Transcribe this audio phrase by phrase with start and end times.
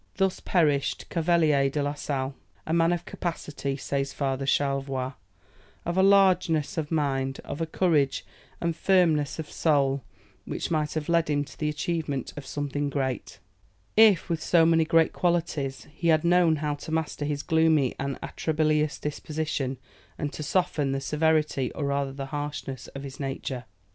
[0.15, 2.33] Thus perished Cavelier de la Sale,
[2.65, 5.13] "a man of a capacity," says Father Charlevoix,
[5.85, 8.25] "of a largeness of mind, of a courage
[8.59, 10.01] and firmness of soul,
[10.45, 13.37] which might have led him to the achievement of something great,
[13.95, 18.19] if with so many great qualities, he had known how to master his gloomy and
[18.23, 19.77] atrabilious disposition,
[20.17, 23.65] and to soften the severity or rather the harshness of his nature...."